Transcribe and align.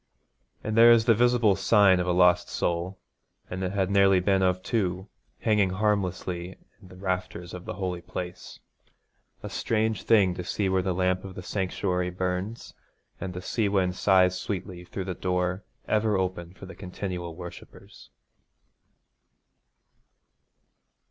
And 0.63 0.75
there 0.75 0.91
is 0.91 1.05
the 1.05 1.13
visible 1.13 1.55
sign 1.55 1.99
of 1.99 2.07
a 2.07 2.11
lost 2.11 2.49
soul, 2.49 2.97
and 3.51 3.63
it 3.63 3.71
had 3.71 3.91
nearly 3.91 4.19
been 4.19 4.41
of 4.41 4.63
two, 4.63 5.07
hanging 5.41 5.69
harmlessly 5.69 6.57
in 6.81 6.87
the 6.87 6.95
rafters 6.95 7.53
of 7.53 7.65
the 7.65 7.75
holy 7.75 8.01
place. 8.01 8.59
A 9.43 9.47
strange 9.51 10.01
thing 10.01 10.33
to 10.33 10.43
see 10.43 10.69
where 10.69 10.81
the 10.81 10.95
lamp 10.95 11.23
of 11.23 11.35
the 11.35 11.43
sanctuary 11.43 12.09
burns, 12.09 12.73
and 13.19 13.35
the 13.35 13.43
sea 13.43 13.69
wind 13.69 13.95
sighs 13.95 14.41
sweetly 14.41 14.85
through 14.85 15.05
the 15.05 15.13
door 15.13 15.63
ever 15.87 16.17
open 16.17 16.55
for 16.55 16.65
the 16.65 16.73
continual 16.73 17.35
worshippers. 17.35 18.09